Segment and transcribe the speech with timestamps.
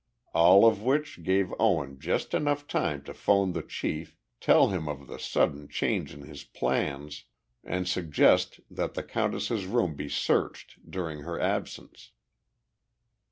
[0.33, 5.05] All of which gave Owen just enough time to phone the chief, tell him of
[5.05, 7.25] the sudden change in his plans,
[7.63, 12.13] and suggest that the countess's room be searched during her absence.